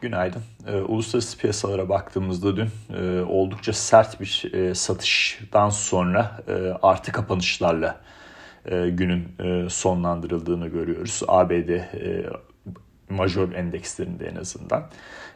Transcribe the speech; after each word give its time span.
Günaydın. 0.00 0.42
E, 0.66 0.76
uluslararası 0.76 1.38
piyasalara 1.38 1.88
baktığımızda 1.88 2.56
dün 2.56 2.68
e, 2.98 3.20
oldukça 3.20 3.72
sert 3.72 4.20
bir 4.20 4.52
e, 4.52 4.74
satıştan 4.74 5.70
sonra 5.70 6.40
e, 6.48 6.52
artı 6.82 7.12
kapanışlarla 7.12 8.00
e, 8.64 8.88
günün 8.88 9.28
e, 9.40 9.70
sonlandırıldığını 9.70 10.68
görüyoruz. 10.68 11.22
ABD 11.28 11.68
e, 11.68 12.26
major 13.10 13.52
endekslerinde 13.52 14.26
en 14.26 14.36
azından. 14.36 14.90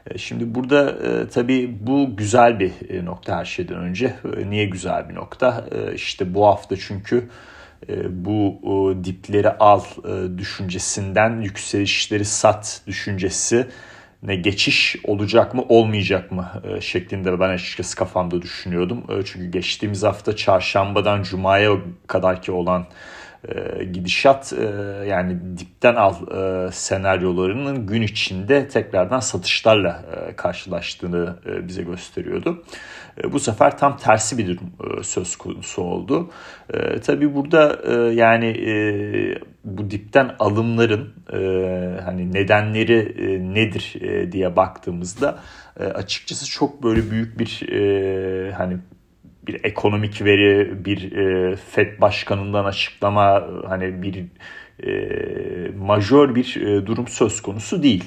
E, 0.07 0.19
şimdi 0.19 0.55
burada 0.55 0.91
e, 0.91 1.29
tabii 1.29 1.79
bu 1.81 2.17
güzel 2.17 2.61
bir 2.61 2.73
e, 2.91 3.05
nokta 3.05 3.37
her 3.37 3.45
şeyden 3.45 3.77
önce. 3.77 4.15
E, 4.37 4.51
niye 4.51 4.67
güzel 4.67 5.09
bir 5.09 5.15
nokta? 5.15 5.65
E, 5.71 5.95
işte 5.95 6.35
bu 6.35 6.47
hafta 6.47 6.77
çünkü 6.77 7.29
e, 7.89 8.25
bu 8.25 8.61
dipleri 9.05 9.51
al 9.51 9.83
e, 10.05 10.39
düşüncesinden 10.39 11.41
yükselişleri 11.41 12.25
sat 12.25 12.83
düşüncesi 12.87 13.67
ne 14.23 14.37
geçiş 14.37 14.96
olacak 15.04 15.54
mı 15.54 15.64
olmayacak 15.68 16.32
mı 16.32 16.63
e, 16.64 16.81
şeklinde 16.81 17.40
ben 17.40 17.49
açıkçası 17.49 17.96
kafamda 17.96 18.43
düşünüyordum. 18.43 19.04
E, 19.08 19.25
çünkü 19.25 19.50
geçtiğimiz 19.50 20.03
hafta 20.03 20.36
çarşambadan 20.36 21.22
cumaya 21.22 21.76
kadar 22.07 22.43
ki 22.43 22.53
olan 22.53 22.86
e, 23.49 23.85
gidişat 23.85 24.53
e, 24.53 24.64
yani 25.07 25.39
dipten 25.58 25.94
al 25.94 26.14
e, 26.14 26.72
senaryolarının 26.72 27.86
gün 27.86 28.03
içinde 28.03 28.68
tekrardan 28.68 29.21
satışlarla 29.21 30.04
e, 30.17 30.36
karşılaştığını 30.36 31.36
bize 31.68 31.82
gösteriyordu. 31.82 32.64
Bu 33.33 33.41
sefer 33.41 33.78
tam 33.78 33.97
tersi 33.97 34.39
bir 34.39 34.47
durum 34.47 35.03
söz 35.03 35.36
konusu 35.36 35.83
oldu. 35.83 36.31
E, 36.75 37.00
tabii 37.00 37.34
burada 37.34 37.78
yani 38.11 38.55
bu 39.64 39.91
dipten 39.91 40.34
alımların 40.39 41.14
hani 42.05 42.33
nedenleri 42.33 43.55
nedir 43.55 43.95
diye 44.33 44.56
baktığımızda 44.56 45.39
açıkçası 45.95 46.50
çok 46.50 46.83
böyle 46.83 47.11
büyük 47.11 47.39
bir 47.39 47.61
hani 48.53 48.78
bir 49.51 49.65
ekonomik 49.65 50.25
veri, 50.25 50.84
bir 50.84 51.12
e, 51.12 51.56
FED 51.56 52.01
başkanından 52.01 52.65
açıklama, 52.65 53.45
hani 53.69 54.03
bir 54.03 54.25
e, 54.87 55.70
majör 55.79 56.34
bir 56.34 56.56
e, 56.56 56.87
durum 56.87 57.09
söz 57.09 57.43
konusu 57.43 57.83
değil. 57.83 58.05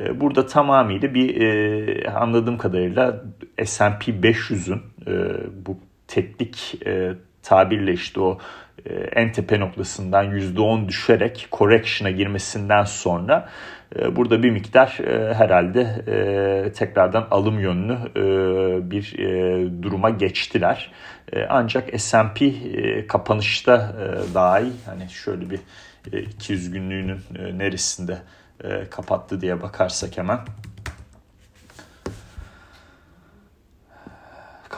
E, 0.00 0.20
burada 0.20 0.46
tamamıyla 0.46 1.14
bir 1.14 1.40
e, 1.40 2.10
anladığım 2.10 2.58
kadarıyla 2.58 3.24
S&P 3.64 4.12
500'ün 4.12 4.82
e, 5.06 5.12
bu 5.66 5.76
teknik 6.08 6.74
e, 6.86 7.12
tabirle 7.42 7.92
işte 7.92 8.20
o 8.20 8.38
e, 8.86 8.94
en 8.94 9.32
tepe 9.32 9.60
noktasından 9.60 10.38
%10 10.38 10.88
düşerek 10.88 11.48
correction'a 11.52 12.10
girmesinden 12.10 12.84
sonra 12.84 13.48
e, 13.98 14.16
burada 14.16 14.42
bir 14.42 14.50
miktar 14.50 14.98
e, 14.98 15.34
herhalde 15.34 16.02
tekrardan 16.74 17.26
alım 17.30 17.60
yönlü 17.60 17.96
bir 18.90 19.14
duruma 19.82 20.10
geçtiler. 20.10 20.92
Ancak 21.48 22.00
S&P 22.00 22.52
kapanışta 23.06 23.94
dahi 24.34 24.72
hani 24.86 25.10
şöyle 25.10 25.50
bir 25.50 25.60
200 26.18 26.70
günlüğünün 26.70 27.20
neresinde 27.54 28.18
kapattı 28.90 29.40
diye 29.40 29.62
bakarsak 29.62 30.18
hemen 30.18 30.38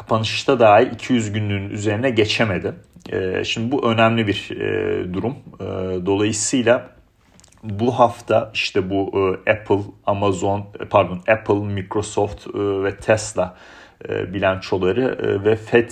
kapanışta 0.05 0.60
dahi 0.60 0.84
200 0.84 1.33
günlüğün 1.33 1.70
üzerine 1.70 2.10
geçemedi. 2.10 2.74
Ee, 3.12 3.44
şimdi 3.44 3.72
bu 3.72 3.91
önemli 3.92 4.27
bir 4.27 4.50
e, 4.50 5.14
durum. 5.14 5.36
Ee, 5.60 5.64
dolayısıyla 6.06 6.91
bu 7.62 7.98
hafta 7.98 8.50
işte 8.55 8.91
bu 8.91 9.12
e, 9.47 9.50
Apple, 9.50 9.78
Amazon, 10.06 10.66
pardon 10.91 11.20
Apple, 11.28 11.55
Microsoft 11.55 12.47
e, 12.47 12.50
ve 12.58 12.97
Tesla 12.97 13.56
bilançoları 14.08 15.19
ve 15.44 15.56
Fed 15.56 15.91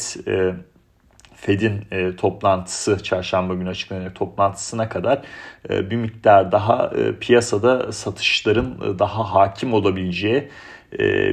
Fed'in 1.34 1.84
e, 1.90 2.17
toplantısı 2.17 3.02
çarşamba 3.02 3.55
günü 3.55 3.68
açıklanacak 3.68 4.14
toplantısına 4.14 4.89
kadar 4.89 5.23
e, 5.70 5.90
bir 5.90 5.96
miktar 5.96 6.52
daha 6.52 6.90
e, 6.96 7.18
piyasada 7.18 7.92
satışların 7.92 8.79
e, 8.84 8.98
daha 8.98 9.34
hakim 9.34 9.74
olabileceği 9.74 10.36
e, 10.36 10.48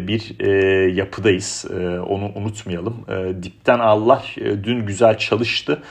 bir 0.08 0.40
e, 0.40 0.52
yapıdayız. 0.92 1.66
E, 1.80 2.00
onu 2.00 2.32
unutmayalım. 2.36 3.06
Dipten 3.44 3.80
Allah 3.80 4.24
dün 4.38 4.86
güzel 4.86 5.18
çalıştı 5.18 5.84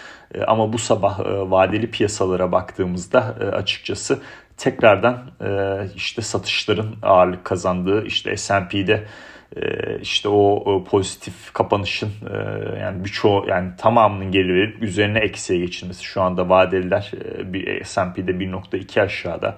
ama 0.47 0.73
bu 0.73 0.79
sabah 0.79 1.21
vadeli 1.51 1.91
piyasalara 1.91 2.53
baktığımızda 2.53 3.21
açıkçası 3.53 4.19
tekrardan 4.57 5.31
işte 5.97 6.23
satışların 6.23 6.95
ağırlık 7.03 7.45
kazandığı 7.45 8.05
işte 8.07 8.37
S&P'de 8.37 9.05
işte 10.03 10.29
o, 10.29 10.85
pozitif 10.85 11.53
kapanışın 11.53 12.09
e, 12.09 12.37
yani 12.81 13.05
birçoğu 13.05 13.45
yani 13.49 13.71
tamamının 13.79 14.31
geri 14.31 14.55
verip 14.55 14.83
üzerine 14.83 15.19
eksiye 15.19 15.61
geçilmesi 15.61 16.05
şu 16.05 16.23
anda 16.23 16.49
vadeliler 16.49 17.13
e, 17.55 17.85
S&P'de 17.85 18.31
1.2 18.31 19.03
aşağıda 19.03 19.57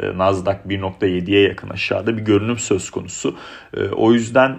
e, 0.00 0.18
Nasdaq 0.18 0.56
1.7'ye 0.68 1.48
yakın 1.48 1.70
aşağıda 1.70 2.16
bir 2.16 2.22
görünüm 2.22 2.58
söz 2.58 2.90
konusu. 2.90 3.36
O 3.96 4.12
yüzden 4.12 4.58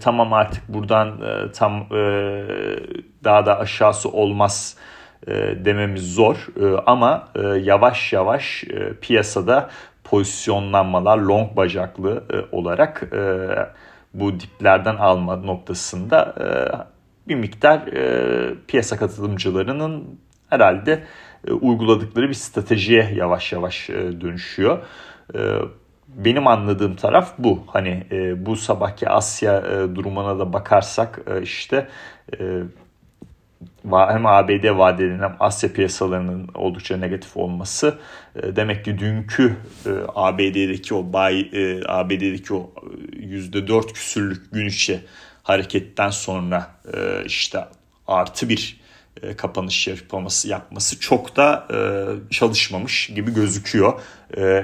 tamam 0.00 0.32
artık 0.32 0.68
buradan 0.68 1.20
tam 1.52 1.86
daha 3.24 3.46
da 3.46 3.58
aşağısı 3.58 4.08
olmaz 4.08 4.76
dememiz 5.64 6.14
zor 6.14 6.46
ama 6.86 7.28
yavaş 7.62 8.12
yavaş 8.12 8.64
piyasada 9.00 9.70
pozisyonlanmalar 10.04 11.18
long 11.18 11.56
bacaklı 11.56 12.24
olarak 12.52 13.02
bu 14.14 14.40
diplerden 14.40 14.96
alma 14.96 15.36
noktasında 15.36 16.34
e, 16.40 16.48
bir 17.28 17.34
miktar 17.34 17.86
e, 17.86 18.54
piyasa 18.68 18.96
katılımcılarının 18.96 20.20
herhalde 20.48 21.04
e, 21.46 21.52
uyguladıkları 21.52 22.28
bir 22.28 22.34
stratejiye 22.34 23.12
yavaş 23.14 23.52
yavaş 23.52 23.88
dönüşüyor. 23.88 24.78
Benim 26.08 26.46
anladığım 26.46 26.96
taraf 26.96 27.32
bu. 27.38 27.64
Hani 27.66 28.04
bu 28.36 28.56
sabahki 28.56 29.08
Asya 29.08 29.62
durumuna 29.94 30.38
da 30.38 30.52
bakarsak 30.52 31.20
işte 31.42 31.88
hem 33.84 34.26
ABD 34.26 34.78
vadelerinin 34.78 35.22
hem 35.22 35.36
Asya 35.40 35.72
piyasalarının 35.72 36.48
oldukça 36.54 36.96
negatif 36.96 37.36
olması 37.36 37.98
demek 38.56 38.84
ki 38.84 38.98
dünkü 38.98 39.56
ABD'deki 40.14 40.94
o 40.94 41.12
bay 41.12 41.40
e, 41.40 41.80
ABD'deki 41.88 42.54
o 42.54 42.70
%4 43.30 43.92
küsürlük 43.92 44.52
gün 44.52 44.66
içi 44.66 45.00
hareketten 45.42 46.10
sonra 46.10 46.70
işte 47.24 47.64
artı 48.06 48.48
bir 48.48 48.80
kapanış 49.36 49.88
yapması 49.88 50.48
yapması 50.48 51.00
çok 51.00 51.36
da 51.36 51.68
çalışmamış 52.30 53.06
gibi 53.06 53.34
gözüküyor. 53.34 54.00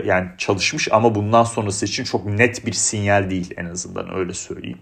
Yani 0.05 0.29
çalışmış 0.39 0.89
ama 0.93 1.15
bundan 1.15 1.45
sonrası 1.45 1.87
için 1.87 2.05
çok 2.05 2.27
net 2.27 2.67
bir 2.67 2.73
sinyal 2.73 3.31
değil 3.31 3.55
en 3.57 3.65
azından 3.65 4.15
öyle 4.15 4.35
söyleyeyim. 4.35 4.79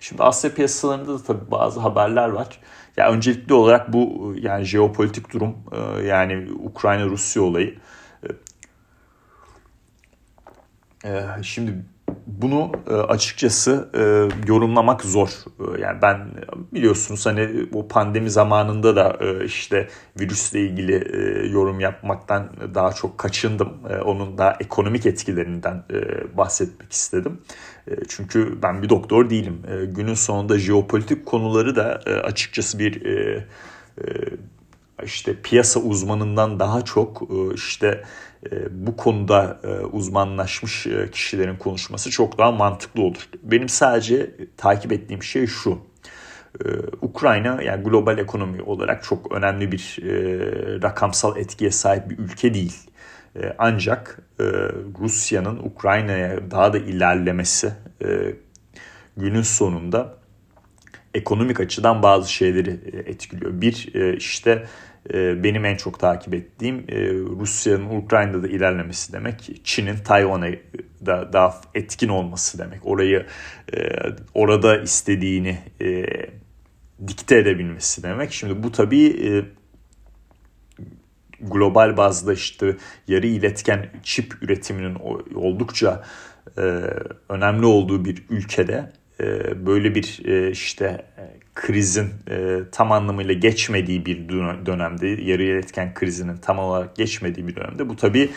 Şimdi 0.00 0.22
Asya 0.22 0.54
piyasalarında 0.54 1.18
da 1.18 1.22
tabii 1.22 1.50
bazı 1.50 1.80
haberler 1.80 2.28
var. 2.28 2.60
Ya 2.96 3.10
öncelikli 3.12 3.52
olarak 3.54 3.92
bu 3.92 4.34
yani 4.40 4.64
jeopolitik 4.64 5.32
durum 5.32 5.56
e, 5.72 6.06
yani 6.06 6.52
Ukrayna 6.52 7.04
Rusya 7.04 7.42
olayı. 7.42 7.78
E, 11.04 11.24
şimdi 11.42 11.84
bunu 12.42 12.72
e, 12.90 12.94
açıkçası 12.94 13.90
yorumlamak 14.46 15.02
zor. 15.02 15.28
Yani 15.80 16.02
ben 16.02 16.30
biliyorsunuz 16.72 17.26
hani 17.26 17.66
o 17.74 17.88
pandemi 17.88 18.30
zamanında 18.30 18.96
da 18.96 19.18
işte 19.44 19.88
virüsle 20.20 20.60
ilgili 20.60 20.92
yorum 21.52 21.80
yapmaktan 21.80 22.50
daha 22.74 22.92
çok 22.92 23.18
kaçındım. 23.18 23.72
Onun 24.04 24.38
da 24.38 24.56
ekonomik 24.60 25.06
etkilerinden 25.06 25.84
bahsetmek 26.36 26.92
istedim. 26.92 27.40
E, 27.90 27.94
çünkü 28.08 28.62
ben 28.62 28.82
bir 28.82 28.88
doktor 28.88 29.30
değilim. 29.30 29.62
E, 29.68 29.84
günün 29.84 30.14
sonunda 30.14 30.58
jeopolitik 30.58 31.26
konuları 31.26 31.76
da 31.76 32.00
e, 32.06 32.14
açıkçası 32.14 32.78
bir 32.78 33.02
işte 35.04 35.36
piyasa 35.42 35.80
uzmanından 35.80 36.60
daha 36.60 36.82
çok 36.82 37.22
işte 37.54 38.04
bu 38.70 38.96
konuda 38.96 39.60
uzmanlaşmış 39.92 40.86
kişilerin 41.12 41.56
konuşması 41.56 42.10
çok 42.10 42.38
daha 42.38 42.50
mantıklı 42.50 43.02
olur. 43.02 43.28
Benim 43.42 43.68
sadece 43.68 44.30
takip 44.56 44.92
ettiğim 44.92 45.22
şey 45.22 45.46
şu. 45.46 45.78
Ukrayna 47.02 47.62
yani 47.62 47.84
global 47.84 48.18
ekonomi 48.18 48.62
olarak 48.62 49.04
çok 49.04 49.32
önemli 49.32 49.72
bir 49.72 49.98
rakamsal 50.82 51.36
etkiye 51.36 51.70
sahip 51.70 52.10
bir 52.10 52.18
ülke 52.18 52.54
değil. 52.54 52.90
E, 53.36 53.54
ancak 53.58 54.18
e, 54.40 54.44
Rusya'nın 55.00 55.58
Ukrayna'ya 55.58 56.50
daha 56.50 56.72
da 56.72 56.78
ilerlemesi 56.78 57.72
e, 58.04 58.34
günün 59.16 59.42
sonunda 59.42 60.19
ekonomik 61.14 61.60
açıdan 61.60 62.02
bazı 62.02 62.32
şeyleri 62.32 62.70
etkiliyor. 63.06 63.60
Bir 63.60 63.92
işte 64.16 64.66
e, 65.14 65.44
benim 65.44 65.64
en 65.64 65.76
çok 65.76 66.00
takip 66.00 66.34
ettiğim 66.34 66.84
e, 66.88 67.12
Rusya'nın 67.12 67.96
Ukrayna'da 67.96 68.48
ilerlemesi 68.48 69.12
demek. 69.12 69.60
Çin'in 69.64 69.96
Tayvan'a 69.96 70.48
da 71.06 71.32
daha 71.32 71.60
etkin 71.74 72.08
olması 72.08 72.58
demek. 72.58 72.86
Orayı 72.86 73.26
e, 73.74 73.78
orada 74.34 74.80
istediğini 74.80 75.58
e, 75.80 76.06
dikte 77.08 77.38
edebilmesi 77.38 78.02
demek. 78.02 78.32
Şimdi 78.32 78.62
bu 78.62 78.72
tabii 78.72 79.06
e, 79.06 79.44
global 81.40 81.96
bazda 81.96 82.32
işte 82.32 82.76
yarı 83.08 83.26
iletken 83.26 83.90
çip 84.02 84.42
üretiminin 84.42 84.96
oldukça 85.34 86.04
e, 86.58 86.60
önemli 87.28 87.66
olduğu 87.66 88.04
bir 88.04 88.24
ülkede 88.30 88.74
e, 88.74 88.99
böyle 89.66 89.94
bir 89.94 90.20
e, 90.24 90.50
işte 90.50 91.06
krizin 91.54 92.08
tam 92.72 92.92
anlamıyla 92.92 93.34
geçmediği 93.34 94.06
bir 94.06 94.28
dönemde 94.66 95.08
yarı 95.08 95.42
iletken 95.42 95.94
krizinin 95.94 96.36
tam 96.36 96.58
olarak 96.58 96.96
geçmediği 96.96 97.48
bir 97.48 97.56
dönemde 97.56 97.88
bu 97.88 97.96
tabi 97.96 98.30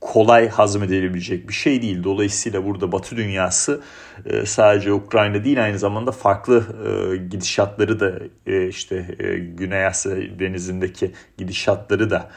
kolay 0.00 0.48
hazmedilebilecek 0.48 1.48
bir 1.48 1.54
şey 1.54 1.82
değil. 1.82 2.04
Dolayısıyla 2.04 2.64
burada 2.64 2.92
Batı 2.92 3.16
dünyası 3.16 3.80
e, 4.26 4.46
sadece 4.46 4.92
Ukrayna 4.92 5.44
değil 5.44 5.64
aynı 5.64 5.78
zamanda 5.78 6.12
farklı 6.12 6.64
e, 6.86 7.16
gidişatları 7.16 8.00
da 8.00 8.12
e, 8.46 8.68
işte 8.68 9.16
Güney 9.56 9.86
Asya 9.86 10.16
denizindeki 10.38 11.10
gidişatları 11.38 12.10
da 12.10 12.30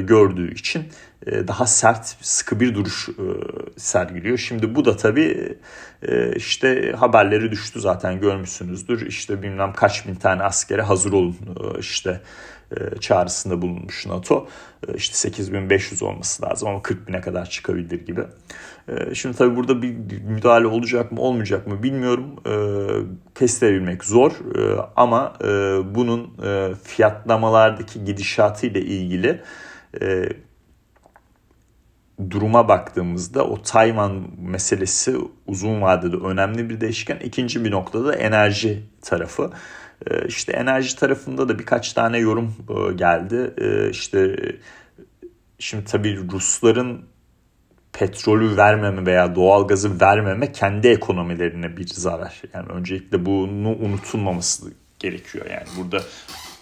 gördüğü 0.00 0.54
için 0.54 0.84
daha 1.26 1.66
sert, 1.66 2.16
sıkı 2.20 2.60
bir 2.60 2.74
duruş 2.74 3.08
sergiliyor. 3.76 4.38
Şimdi 4.38 4.74
bu 4.74 4.84
da 4.84 4.96
tabii 4.96 5.58
işte 6.36 6.92
haberleri 6.92 7.50
düştü 7.50 7.80
zaten 7.80 8.20
görmüşsünüzdür. 8.20 9.06
İşte 9.06 9.42
bilmem 9.42 9.72
kaç 9.72 10.06
bin 10.06 10.14
tane 10.14 10.42
askere 10.42 10.82
hazır 10.82 11.12
olun 11.12 11.36
işte 11.80 12.20
e, 12.72 12.98
çağrısında 13.00 13.62
bulunmuş 13.62 14.06
NATO. 14.06 14.48
E, 14.88 14.94
işte 14.94 15.16
8500 15.16 16.02
olması 16.02 16.42
lazım 16.42 16.68
ama 16.68 16.82
40 16.82 17.08
bine 17.08 17.20
kadar 17.20 17.50
çıkabilir 17.50 18.06
gibi. 18.06 18.20
E, 18.88 19.14
şimdi 19.14 19.36
tabii 19.36 19.56
burada 19.56 19.82
bir 19.82 20.22
müdahale 20.22 20.66
olacak 20.66 21.12
mı 21.12 21.20
olmayacak 21.20 21.66
mı 21.66 21.82
bilmiyorum. 21.82 22.36
Kestirebilmek 23.34 24.04
zor 24.04 24.32
ama 24.96 25.32
bunun 25.94 26.36
fiyatlamalardaki 26.84 28.04
gidişatıyla 28.04 28.80
ilgili 28.80 29.42
duruma 32.30 32.68
baktığımızda 32.68 33.44
o 33.44 33.62
Tayvan 33.62 34.28
meselesi 34.38 35.16
uzun 35.46 35.82
vadede 35.82 36.16
önemli 36.16 36.70
bir 36.70 36.80
değişken. 36.80 37.16
İkinci 37.16 37.64
bir 37.64 37.70
noktada 37.70 38.14
enerji 38.14 38.82
tarafı. 39.02 39.50
Ee, 40.10 40.26
işte 40.26 40.52
enerji 40.52 40.96
tarafında 40.96 41.48
da 41.48 41.58
birkaç 41.58 41.92
tane 41.92 42.18
yorum 42.18 42.54
e, 42.68 42.92
geldi. 42.92 43.54
Ee, 43.58 43.90
işte 43.90 44.36
şimdi 45.58 45.84
tabii 45.84 46.30
Rusların 46.32 47.04
petrolü 47.92 48.56
vermeme 48.56 49.06
veya 49.06 49.34
doğalgazı 49.34 50.00
vermeme 50.00 50.52
kendi 50.52 50.88
ekonomilerine 50.88 51.76
bir 51.76 51.86
zarar. 51.86 52.42
Yani 52.54 52.68
öncelikle 52.68 53.26
bunu 53.26 53.68
unutulmaması 53.68 54.72
gerekiyor. 54.98 55.46
Yani 55.50 55.66
burada 55.78 56.04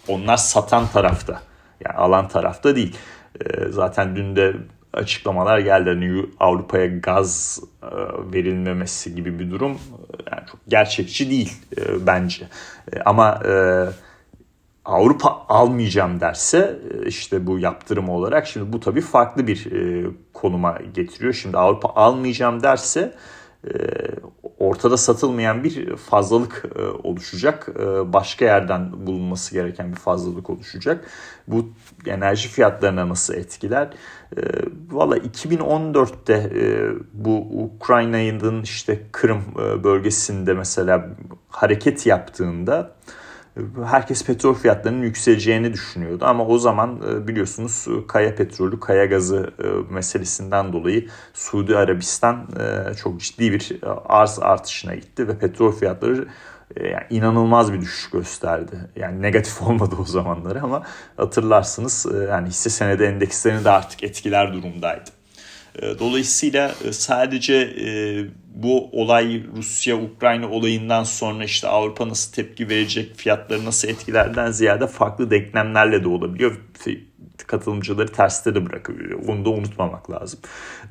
onlar 0.07 0.37
satan 0.37 0.87
tarafta 0.87 1.41
yani 1.85 1.95
alan 1.95 2.27
tarafta 2.27 2.75
değil. 2.75 2.97
Ee, 3.41 3.69
zaten 3.69 4.15
dün 4.15 4.35
de 4.35 4.53
açıklamalar 4.93 5.59
geldi. 5.59 5.89
Hani 5.89 6.25
Avrupa'ya 6.39 6.87
gaz 6.87 7.59
e, 7.83 7.87
verilmemesi 8.33 9.15
gibi 9.15 9.39
bir 9.39 9.51
durum 9.51 9.71
e, 9.71 9.75
yani 10.31 10.47
çok 10.51 10.59
gerçekçi 10.67 11.29
değil 11.29 11.53
e, 11.77 12.07
bence. 12.07 12.47
Ama 13.05 13.41
Avrupa 14.85 15.45
almayacağım 15.49 16.19
derse 16.19 16.79
işte 17.05 17.47
bu 17.47 17.59
yaptırım 17.59 18.09
olarak 18.09 18.47
şimdi 18.47 18.73
bu 18.73 18.79
tabii 18.79 19.01
farklı 19.01 19.47
bir 19.47 19.67
konuma 20.33 20.77
getiriyor. 20.93 21.33
Şimdi 21.33 21.57
Avrupa 21.57 21.89
almayacağım 21.89 22.63
derse 22.63 23.13
ortada 24.59 24.97
satılmayan 24.97 25.63
bir 25.63 25.95
fazlalık 25.95 26.65
oluşacak. 27.03 27.69
Başka 28.05 28.45
yerden 28.45 29.07
bulunması 29.07 29.53
gereken 29.53 29.91
bir 29.91 29.97
fazlalık 29.97 30.49
oluşacak. 30.49 31.05
Bu 31.47 31.69
enerji 32.05 32.49
fiyatlarına 32.49 33.09
nasıl 33.09 33.33
etkiler? 33.33 33.89
Valla 34.91 35.17
2014'te 35.17 36.51
bu 37.13 37.63
Ukrayna'nın 37.63 38.61
işte 38.61 39.01
Kırım 39.11 39.41
bölgesinde 39.83 40.53
mesela 40.53 41.09
hareket 41.49 42.05
yaptığında 42.05 42.95
herkes 43.85 44.25
petrol 44.25 44.53
fiyatlarının 44.53 45.03
yükseleceğini 45.03 45.73
düşünüyordu. 45.73 46.25
Ama 46.25 46.45
o 46.47 46.57
zaman 46.57 47.01
e, 47.09 47.27
biliyorsunuz 47.27 47.87
kaya 48.07 48.35
petrolü, 48.35 48.79
kaya 48.79 49.05
gazı 49.05 49.53
e, 49.63 49.93
meselesinden 49.93 50.73
dolayı 50.73 51.07
Suudi 51.33 51.77
Arabistan 51.77 52.47
e, 52.59 52.93
çok 52.93 53.19
ciddi 53.19 53.51
bir 53.51 53.79
arz 54.05 54.39
artışına 54.39 54.95
gitti 54.95 55.27
ve 55.27 55.37
petrol 55.37 55.71
fiyatları 55.71 56.27
yani 56.79 57.05
inanılmaz 57.09 57.73
bir 57.73 57.81
düşüş 57.81 58.09
gösterdi. 58.09 58.75
Yani 58.95 59.21
negatif 59.21 59.61
olmadı 59.67 59.95
o 60.01 60.05
zamanları 60.05 60.61
ama 60.61 60.83
hatırlarsınız 61.17 62.05
yani 62.29 62.47
hisse 62.47 62.69
senedi 62.69 63.03
endekslerini 63.03 63.65
de 63.65 63.69
artık 63.69 64.03
etkiler 64.03 64.53
durumdaydı. 64.53 65.09
Dolayısıyla 65.81 66.75
sadece 66.91 67.73
bu 68.55 68.89
olay 68.91 69.43
Rusya-Ukrayna 69.57 70.49
olayından 70.49 71.03
sonra 71.03 71.43
işte 71.43 71.67
Avrupa 71.67 72.09
nasıl 72.09 72.33
tepki 72.33 72.69
verecek, 72.69 73.15
fiyatları 73.15 73.65
nasıl 73.65 73.87
etkilerden 73.87 74.51
ziyade 74.51 74.87
farklı 74.87 75.31
denklemlerle 75.31 76.03
de 76.03 76.07
olabiliyor. 76.07 76.57
Katılımcıları 77.47 78.11
terste 78.11 78.55
de 78.55 78.65
bırakabiliyor. 78.65 79.19
Onu 79.27 79.45
da 79.45 79.49
unutmamak 79.49 80.11
lazım. 80.11 80.39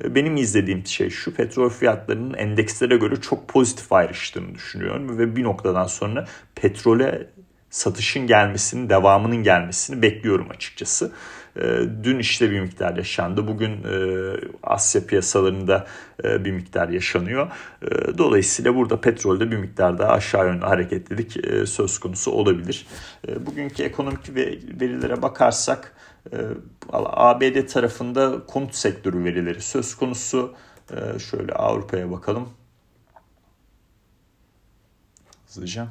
Benim 0.03 0.37
izlediğim 0.37 0.85
şey 0.85 1.09
şu 1.09 1.33
petrol 1.33 1.69
fiyatlarının 1.69 2.33
endekslere 2.33 2.97
göre 2.97 3.15
çok 3.21 3.47
pozitif 3.47 3.93
ayrıştığını 3.93 4.55
düşünüyorum. 4.55 5.17
Ve 5.17 5.35
bir 5.35 5.43
noktadan 5.43 5.87
sonra 5.87 6.27
petrole 6.55 7.27
satışın 7.69 8.27
gelmesini, 8.27 8.89
devamının 8.89 9.43
gelmesini 9.43 10.01
bekliyorum 10.01 10.49
açıkçası. 10.49 11.11
Ee, 11.57 11.79
dün 12.03 12.19
işte 12.19 12.51
bir 12.51 12.59
miktar 12.59 12.97
yaşandı. 12.97 13.47
Bugün 13.47 13.71
e, 13.71 14.35
Asya 14.63 15.05
piyasalarında 15.05 15.87
e, 16.23 16.45
bir 16.45 16.51
miktar 16.51 16.89
yaşanıyor. 16.89 17.47
E, 17.81 18.17
dolayısıyla 18.17 18.75
burada 18.75 19.01
petrolde 19.01 19.51
bir 19.51 19.57
miktar 19.57 19.99
daha 19.99 20.11
aşağı 20.11 20.47
yönlü 20.47 20.65
hareketlilik 20.65 21.37
söz 21.67 21.99
konusu 21.99 22.31
olabilir. 22.31 22.87
Bugünkü 23.39 23.83
ekonomik 23.83 24.35
verilere 24.81 25.21
bakarsak 25.21 25.95
ABD 26.99 27.67
tarafında 27.67 28.45
konut 28.47 28.75
sektörü 28.75 29.23
verileri 29.23 29.61
söz 29.61 29.95
konusu. 29.95 30.53
Şöyle 31.29 31.53
Avrupa'ya 31.53 32.11
bakalım. 32.11 32.49
Hızlıca. 35.47 35.87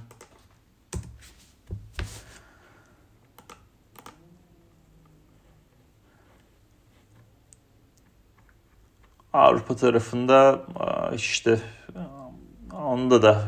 Avrupa 9.32 9.76
tarafında 9.76 10.62
işte 11.14 11.58
onda 12.72 13.22
da 13.22 13.44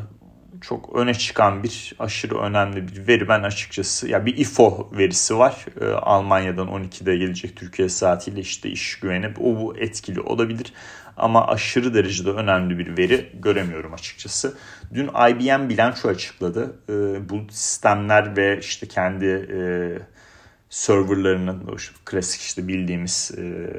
çok 0.61 0.97
öne 0.97 1.15
çıkan 1.15 1.63
bir 1.63 1.95
aşırı 1.99 2.39
önemli 2.39 2.89
bir 2.89 3.09
veri. 3.09 3.29
Ben 3.29 3.43
açıkçası 3.43 4.09
ya 4.09 4.27
bir 4.27 4.37
IFO 4.37 4.91
verisi 4.93 5.39
var. 5.39 5.67
Ee, 5.81 5.85
Almanya'dan 5.85 6.69
12'de 6.69 7.17
gelecek 7.17 7.57
Türkiye 7.57 7.89
saatiyle 7.89 8.41
işte 8.41 8.71
iş 8.71 9.01
güveni. 9.01 9.33
O 9.41 9.61
bu 9.61 9.77
etkili 9.79 10.21
olabilir. 10.21 10.73
Ama 11.17 11.47
aşırı 11.47 11.95
derecede 11.95 12.31
önemli 12.31 12.79
bir 12.79 12.99
veri 12.99 13.33
göremiyorum 13.35 13.95
açıkçası. 13.95 14.59
Dün 14.95 15.09
IBM 15.09 15.69
bilanço 15.69 16.09
açıkladı. 16.09 16.77
Ee, 16.89 17.29
bu 17.29 17.41
sistemler 17.51 18.37
ve 18.37 18.59
işte 18.59 18.89
kendi 18.89 19.27
e, 19.27 19.59
serverlarının 20.71 21.77
klasik 22.05 22.41
işte 22.41 22.69
bildiğimiz 22.69 23.33
e, 23.39 23.73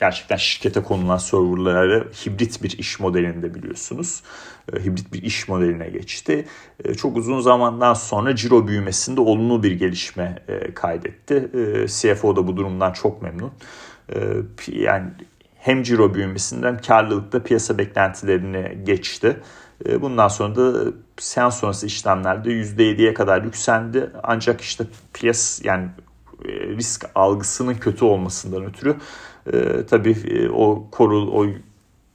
gerçekten 0.00 0.36
şirkete 0.36 0.82
konulan 0.82 1.16
serverları 1.16 2.08
hibrit 2.26 2.62
bir 2.62 2.78
iş 2.78 3.00
modelinde 3.00 3.54
biliyorsunuz. 3.54 4.22
E, 4.72 4.84
hibrit 4.84 5.12
bir 5.12 5.22
iş 5.22 5.48
modeline 5.48 5.88
geçti. 5.88 6.46
E, 6.84 6.94
çok 6.94 7.16
uzun 7.16 7.40
zamandan 7.40 7.94
sonra 7.94 8.36
ciro 8.36 8.68
büyümesinde 8.68 9.20
olumlu 9.20 9.62
bir 9.62 9.72
gelişme 9.72 10.42
e, 10.48 10.74
kaydetti. 10.74 11.50
CFO 11.86 12.36
da 12.36 12.46
bu 12.46 12.56
durumdan 12.56 12.92
çok 12.92 13.22
memnun. 13.22 13.52
Yani 14.72 15.10
hem 15.56 15.82
ciro 15.82 16.14
büyümesinden 16.14 16.78
karlılıkta 16.78 17.42
piyasa 17.42 17.78
beklentilerini 17.78 18.84
geçti. 18.84 19.36
Bundan 20.00 20.28
sonra 20.28 20.56
da 20.56 20.92
seans 21.18 21.60
sonrası 21.60 21.86
işlemlerde 21.86 22.50
%7'ye 22.50 23.14
kadar 23.14 23.42
yükseldi. 23.42 24.10
Ancak 24.22 24.60
işte 24.60 24.84
piyas 25.12 25.60
yani 25.64 25.88
risk 26.46 27.04
algısının 27.14 27.74
kötü 27.74 28.04
olmasından 28.04 28.64
ötürü 28.64 28.96
e, 29.52 29.86
tabii 29.86 30.16
e, 30.30 30.48
o 30.48 30.86
korul 30.90 31.28
o 31.28 31.46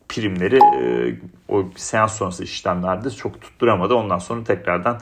primleri 0.10 0.56
e, 0.58 1.16
o 1.48 1.66
seans 1.76 2.18
sonrası 2.18 2.44
işlemlerde 2.44 3.10
çok 3.10 3.42
tutturamadı. 3.42 3.94
Ondan 3.94 4.20
sonra 4.20 4.44
tekrardan 4.44 5.00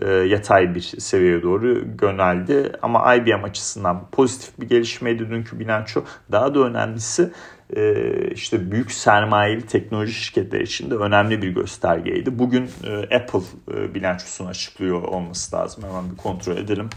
e, 0.00 0.10
yatay 0.10 0.74
bir 0.74 0.80
seviyeye 0.80 1.42
doğru 1.42 1.84
yöneldi. 2.02 2.72
Ama 2.82 3.14
IBM 3.14 3.44
açısından 3.44 4.06
pozitif 4.12 4.60
bir 4.60 4.68
gelişmeydi 4.68 5.30
dünkü 5.30 5.58
bilanço. 5.58 6.04
Daha 6.32 6.54
da 6.54 6.60
önemlisi 6.60 7.32
e, 7.76 8.04
işte 8.30 8.70
büyük 8.70 8.92
sermayeli 8.92 9.66
teknoloji 9.66 10.12
şirketleri 10.12 10.62
için 10.62 10.90
de 10.90 10.94
önemli 10.94 11.42
bir 11.42 11.48
göstergeydi. 11.48 12.38
Bugün 12.38 12.70
e, 12.84 13.16
Apple 13.16 13.40
e, 13.74 13.94
bilançosunu 13.94 14.48
açıklıyor 14.48 15.02
olması 15.02 15.56
lazım. 15.56 15.84
Hemen 15.84 16.10
bir 16.10 16.16
kontrol 16.16 16.56
edelim. 16.56 16.90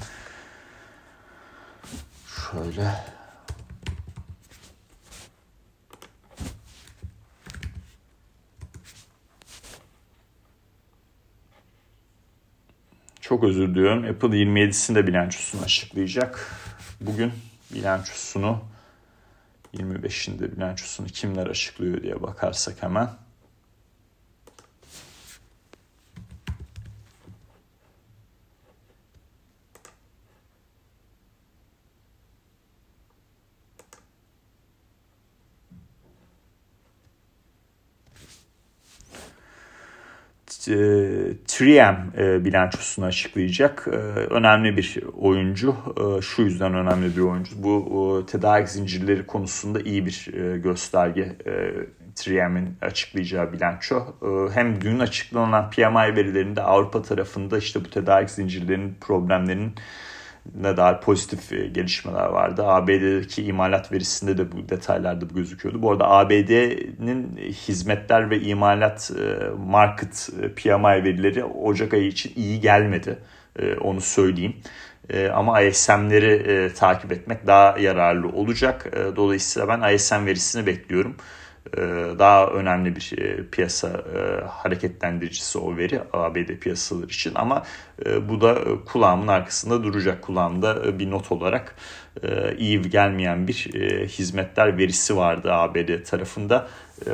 Şöyle 2.52 2.92
Çok 13.22 13.44
özür 13.44 13.70
diliyorum. 13.70 14.04
Apple 14.04 14.28
27'sinde 14.28 15.08
bilançosunu 15.08 15.62
açıklayacak. 15.62 16.52
Bugün 17.02 17.34
bilançosunu 17.74 18.62
25'inde 19.74 20.56
bilançosunu 20.56 21.08
kimler 21.08 21.48
açıklıyor 21.48 22.04
diye 22.04 22.22
bakarsak 22.22 22.84
hemen. 22.84 23.25
E, 40.68 40.76
3M 41.48 41.98
e, 42.18 42.46
bilançosunu 42.46 43.06
açıklayacak. 43.06 43.88
E, 43.88 43.96
önemli 44.34 44.78
bir 44.78 45.00
oyuncu. 45.18 45.76
Şu 46.22 46.42
yüzden 46.42 46.74
önemli 46.74 47.16
bir 47.18 47.22
oyuncu. 47.22 47.52
Bu 47.64 48.26
tedarik 48.32 48.70
zincirleri 48.70 49.26
konusunda 49.26 49.80
iyi 49.82 50.06
bir 50.06 50.28
gösterge. 50.56 51.36
3M'in 52.16 52.68
açıklayacağı 52.82 53.54
bilanço. 53.54 54.06
Hem 54.54 54.82
dün 54.82 55.00
açıklanan 55.00 55.70
PMI 55.70 56.16
verilerinde 56.16 56.62
Avrupa 56.62 57.02
tarafında 57.02 57.58
işte 57.58 57.86
bu 57.86 57.90
tedarik 57.90 58.30
zincirlerinin 58.30 58.98
problemlerinin 59.02 59.76
ne 60.54 60.78
dair 60.78 61.00
pozitif 61.00 61.52
e, 61.54 61.68
gelişmeler 61.68 62.25
vardı. 62.25 62.64
ABD'deki 62.66 63.44
imalat 63.44 63.92
verisinde 63.92 64.38
de 64.38 64.52
bu 64.52 64.70
detaylarda 64.70 65.30
bu 65.30 65.34
gözüküyordu. 65.36 65.82
Bu 65.82 65.92
arada 65.92 66.10
ABD'nin 66.10 67.38
hizmetler 67.38 68.30
ve 68.30 68.40
imalat 68.40 69.12
e, 69.20 69.50
market 69.58 70.30
e, 70.42 70.50
PMI 70.50 71.04
verileri 71.04 71.44
Ocak 71.44 71.94
ayı 71.94 72.08
için 72.08 72.34
iyi 72.36 72.60
gelmedi. 72.60 73.20
Onu 73.82 74.02
söyleyeyim. 74.02 74.56
Ama 75.34 75.62
ISM'leri 75.62 76.74
takip 76.74 77.12
etmek 77.12 77.48
daha 77.48 77.78
yararlı 77.80 78.28
olacak. 78.28 78.94
Dolayısıyla 79.16 79.68
ben 79.68 79.94
ISM 79.94 80.25
verisini 80.25 80.66
bekliyorum. 80.66 81.16
E, 81.77 81.82
daha 82.20 82.48
önemli 82.48 82.96
bir 82.96 83.13
e, 83.17 83.50
piyasa 83.51 83.88
e, 83.88 84.46
hareketlendiricisi 84.48 85.58
o 85.60 85.77
veri 85.77 86.01
ABD 86.13 86.60
piyasaları 86.62 87.05
için 87.05 87.32
ama 87.36 87.63
bu 88.29 88.41
da 88.41 88.58
kulağımın 88.86 89.27
arkasında 89.27 89.84
duracak 89.84 90.22
kulağımda 90.22 91.00
bir 91.00 91.12
not 91.12 91.32
olarak 91.32 91.75
iyi 92.58 92.82
gelmeyen 92.82 93.48
bir 93.48 93.55
hizmetler 94.08 94.77
verisi 94.77 95.17
vardı 95.17 95.53
ABD 95.53 96.03
tarafında. 96.03 96.67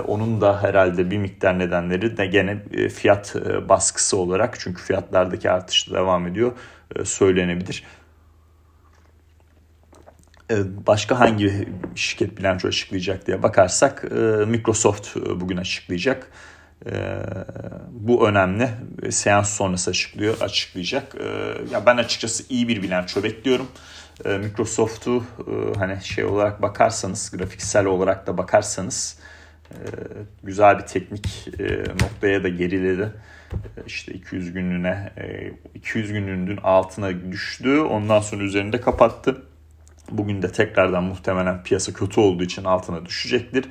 Onun 0.08 0.42
da 0.42 0.64
herhalde 0.64 1.12
bir 1.12 1.18
miktar 1.18 1.60
nedenleri 1.60 2.18
de 2.18 2.26
gene 2.26 2.64
fiyat 2.90 3.36
baskısı 3.70 4.18
olarak 4.18 4.60
çünkü 4.60 4.82
fiyatlardaki 4.84 5.52
artış 5.52 5.92
devam 5.92 6.28
ediyor 6.28 6.52
söylenebilir. 7.04 7.84
E, 10.52 10.88
başka 10.88 11.20
hangi 11.20 11.70
şirket 11.96 12.38
bilanço 12.38 12.68
açıklayacak 12.68 13.28
diye 13.28 13.44
bakarsak 13.44 14.06
e, 14.12 14.46
Microsoft 14.46 15.18
e, 15.18 15.40
bugün 15.40 15.58
açıklayacak. 15.58 16.28
Bu 17.92 18.28
önemli. 18.28 18.70
Seans 19.10 19.58
sonrası 19.58 19.90
açıklıyor, 19.90 20.42
açıklayacak. 20.42 21.16
Ya 21.72 21.86
ben 21.86 21.98
açıkçası 21.98 22.44
iyi 22.50 22.68
bir 22.68 22.84
bilanço 22.84 23.24
bekliyorum. 23.24 23.68
Microsoft'u 24.26 25.24
hani 25.78 26.04
şey 26.04 26.26
olarak 26.26 26.62
bakarsanız, 26.62 27.32
grafiksel 27.38 27.86
olarak 27.86 28.28
da 28.28 28.38
bakarsanız 28.38 29.20
güzel 30.44 30.78
bir 30.80 30.84
teknik 30.84 31.48
noktaya 32.02 32.44
da 32.44 32.50
geriledi. 32.50 33.12
İşte 33.88 34.14
200 34.14 34.54
günlüğüne 34.54 35.14
200 35.76 36.12
günlüğünün 36.12 36.58
altına 36.58 37.32
düştü. 37.32 37.80
Ondan 37.80 38.20
sonra 38.20 38.44
üzerinde 38.44 38.82
kapattı. 38.82 39.44
Bugün 40.12 40.42
de 40.42 40.52
tekrardan 40.52 41.04
muhtemelen 41.04 41.64
piyasa 41.64 41.94
kötü 41.94 42.20
olduğu 42.20 42.44
için 42.44 42.64
altına 42.64 43.06
düşecektir. 43.06 43.66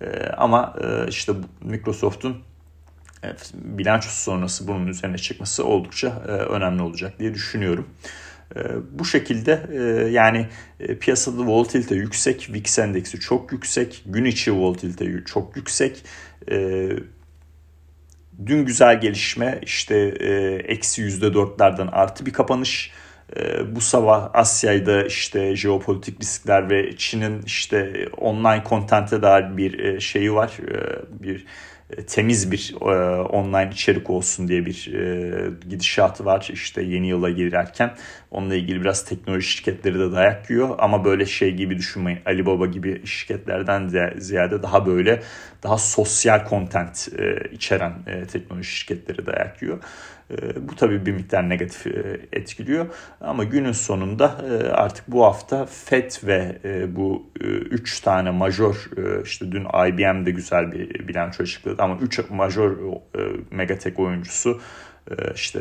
Ee, 0.00 0.28
ama 0.36 0.74
e, 0.84 1.08
işte 1.08 1.32
Microsoft'un 1.60 2.36
e, 3.24 3.28
bilançosu 3.54 4.22
sonrası 4.22 4.68
bunun 4.68 4.86
üzerine 4.86 5.18
çıkması 5.18 5.64
oldukça 5.64 6.08
e, 6.08 6.30
önemli 6.30 6.82
olacak 6.82 7.18
diye 7.18 7.34
düşünüyorum. 7.34 7.88
Bu 8.90 9.04
şekilde 9.04 9.68
yani 10.12 10.48
piyasada 11.00 11.46
volatilite 11.46 11.94
yüksek, 11.94 12.52
VIX 12.52 12.78
endeksi 12.78 13.20
çok 13.20 13.52
yüksek, 13.52 14.02
gün 14.06 14.24
içi 14.24 14.54
volatilite 14.54 15.24
çok 15.24 15.56
yüksek. 15.56 16.04
Dün 18.46 18.64
güzel 18.66 19.00
gelişme 19.00 19.58
işte 19.62 19.96
eksi 20.68 21.02
%4'lerden 21.02 21.88
artı 21.90 22.26
bir 22.26 22.32
kapanış 22.32 22.92
bu 23.76 23.80
sabah 23.80 24.30
Asya'da 24.34 25.04
işte 25.04 25.56
jeopolitik 25.56 26.20
riskler 26.20 26.70
ve 26.70 26.96
Çin'in 26.96 27.42
işte 27.42 28.08
online 28.16 28.62
kontente 28.62 29.22
dair 29.22 29.56
bir 29.56 29.78
e, 29.78 30.00
şeyi 30.00 30.34
var. 30.34 30.52
Ee, 30.62 31.22
bir 31.22 31.36
e, 31.40 31.44
temiz 32.06 32.52
bir 32.52 32.74
e, 32.80 33.20
online 33.20 33.70
içerik 33.72 34.10
olsun 34.10 34.48
diye 34.48 34.66
bir 34.66 34.92
gidişatı 35.70 36.24
var. 36.24 36.48
İşte 36.52 36.82
yeni 36.82 37.08
yıla 37.08 37.30
girerken 37.30 37.94
onunla 38.30 38.54
ilgili 38.54 38.80
biraz 38.80 39.04
teknoloji 39.04 39.48
şirketleri 39.48 39.98
de 39.98 40.12
dayak 40.12 40.50
yiyor 40.50 40.74
ama 40.78 41.04
böyle 41.04 41.26
şey 41.26 41.54
gibi 41.54 41.76
düşünmeyin. 41.76 42.20
Alibaba 42.26 42.66
gibi 42.66 43.06
şirketlerden 43.06 43.92
de 43.92 44.14
ziyade 44.18 44.62
daha 44.62 44.86
böyle 44.86 45.22
daha 45.62 45.78
sosyal 45.78 46.48
content 46.48 47.08
içeren 47.52 47.92
teknoloji 48.32 48.70
şirketleri 48.70 49.26
dayak 49.26 49.62
yiyor. 49.62 49.78
Ee, 50.30 50.68
bu 50.68 50.76
tabii 50.76 51.06
bir 51.06 51.12
miktar 51.12 51.48
negatif 51.48 51.86
e, 51.86 52.20
etkiliyor. 52.32 52.86
Ama 53.20 53.44
günün 53.44 53.72
sonunda 53.72 54.44
e, 54.50 54.68
artık 54.68 55.08
bu 55.08 55.24
hafta 55.24 55.66
FED 55.66 56.12
ve 56.24 56.58
e, 56.64 56.96
bu 56.96 57.30
3 57.40 58.00
tane 58.00 58.30
major 58.30 58.90
işte 59.24 59.52
dün 59.52 59.64
IBM 59.64 60.26
de 60.26 60.30
güzel 60.30 60.72
bir 60.72 61.08
bilanço 61.08 61.42
açıkladı 61.42 61.77
ama 61.78 61.96
3 61.96 62.30
major 62.30 62.76
megatek 63.50 63.98
oyuncusu 63.98 64.60
işte 65.34 65.60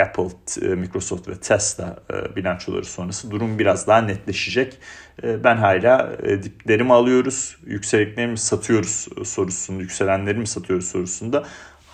Apple, 0.00 0.28
Microsoft 0.74 1.28
ve 1.28 1.34
Tesla 1.40 1.98
bilançoları 2.36 2.84
sonrası 2.84 3.30
durum 3.30 3.58
biraz 3.58 3.86
daha 3.86 4.00
netleşecek. 4.00 4.78
Ben 5.22 5.56
hala 5.56 6.18
diplerimi 6.42 6.92
alıyoruz, 6.92 7.56
yükselenlerimi 7.66 8.38
satıyoruz 8.38 9.08
sorusunda, 9.24 9.82
yükselenlerimi 9.82 10.46
satıyoruz 10.46 10.88
sorusunda 10.88 11.44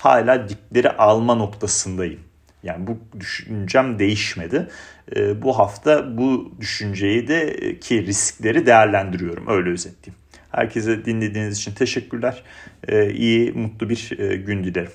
hala 0.02 0.48
dipleri 0.48 0.90
alma 0.90 1.34
noktasındayım. 1.34 2.20
Yani 2.62 2.86
bu 2.86 2.98
düşüncem 3.20 3.98
değişmedi. 3.98 4.68
E, 5.16 5.42
bu 5.42 5.58
hafta 5.58 6.18
bu 6.18 6.52
düşünceyi 6.60 7.28
de 7.28 7.40
e, 7.42 7.80
ki 7.80 8.06
riskleri 8.06 8.66
değerlendiriyorum. 8.66 9.48
Öyle 9.48 9.70
özetleyeyim. 9.70 10.20
Herkese 10.50 11.04
dinlediğiniz 11.04 11.58
için 11.58 11.72
teşekkürler. 11.72 12.42
E, 12.88 13.10
iyi, 13.12 13.52
mutlu 13.52 13.88
bir 13.88 14.18
e, 14.18 14.36
gün 14.36 14.64
dilerim. 14.64 14.92